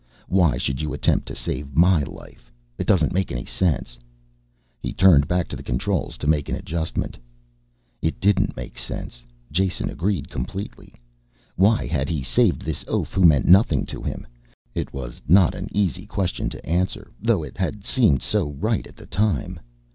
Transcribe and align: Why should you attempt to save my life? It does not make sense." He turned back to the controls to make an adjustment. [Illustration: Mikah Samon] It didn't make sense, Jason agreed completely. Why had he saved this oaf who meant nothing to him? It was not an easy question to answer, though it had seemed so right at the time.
Why 0.29 0.57
should 0.57 0.81
you 0.81 0.93
attempt 0.93 1.27
to 1.27 1.35
save 1.35 1.75
my 1.75 2.01
life? 2.01 2.51
It 2.79 2.87
does 2.87 3.03
not 3.03 3.13
make 3.13 3.31
sense." 3.47 3.99
He 4.79 4.93
turned 4.93 5.27
back 5.27 5.47
to 5.49 5.55
the 5.55 5.61
controls 5.61 6.17
to 6.17 6.25
make 6.25 6.49
an 6.49 6.55
adjustment. 6.55 7.19
[Illustration: 8.01 8.01
Mikah 8.01 8.01
Samon] 8.01 8.07
It 8.07 8.19
didn't 8.19 8.57
make 8.57 8.77
sense, 8.79 9.23
Jason 9.51 9.89
agreed 9.91 10.27
completely. 10.31 10.95
Why 11.55 11.85
had 11.85 12.09
he 12.09 12.23
saved 12.23 12.63
this 12.63 12.83
oaf 12.87 13.13
who 13.13 13.23
meant 13.25 13.45
nothing 13.45 13.85
to 13.85 14.01
him? 14.01 14.25
It 14.73 14.91
was 14.91 15.21
not 15.27 15.53
an 15.53 15.67
easy 15.71 16.07
question 16.07 16.49
to 16.49 16.65
answer, 16.65 17.11
though 17.21 17.43
it 17.43 17.55
had 17.59 17.85
seemed 17.85 18.23
so 18.23 18.49
right 18.53 18.87
at 18.87 18.95
the 18.95 19.05
time. 19.05 19.59